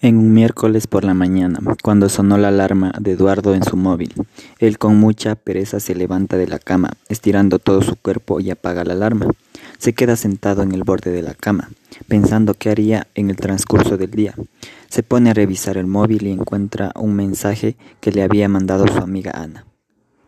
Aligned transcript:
En 0.00 0.16
un 0.16 0.32
miércoles 0.32 0.86
por 0.86 1.02
la 1.02 1.12
mañana, 1.12 1.58
cuando 1.82 2.08
sonó 2.08 2.38
la 2.38 2.48
alarma 2.48 2.92
de 3.00 3.12
Eduardo 3.12 3.56
en 3.56 3.64
su 3.64 3.76
móvil, 3.76 4.14
él 4.60 4.78
con 4.78 4.96
mucha 4.96 5.34
pereza 5.34 5.80
se 5.80 5.96
levanta 5.96 6.36
de 6.36 6.46
la 6.46 6.60
cama, 6.60 6.92
estirando 7.08 7.58
todo 7.58 7.82
su 7.82 7.96
cuerpo 7.96 8.38
y 8.38 8.50
apaga 8.50 8.84
la 8.84 8.92
alarma. 8.92 9.26
Se 9.78 9.94
queda 9.94 10.14
sentado 10.14 10.62
en 10.62 10.70
el 10.70 10.84
borde 10.84 11.10
de 11.10 11.22
la 11.22 11.34
cama, 11.34 11.70
pensando 12.06 12.54
qué 12.54 12.70
haría 12.70 13.08
en 13.16 13.30
el 13.30 13.36
transcurso 13.36 13.96
del 13.96 14.12
día. 14.12 14.36
Se 14.88 15.02
pone 15.02 15.30
a 15.30 15.34
revisar 15.34 15.76
el 15.76 15.88
móvil 15.88 16.28
y 16.28 16.30
encuentra 16.30 16.92
un 16.94 17.14
mensaje 17.14 17.74
que 18.00 18.12
le 18.12 18.22
había 18.22 18.48
mandado 18.48 18.86
su 18.86 18.98
amiga 18.98 19.32
Ana. 19.34 19.64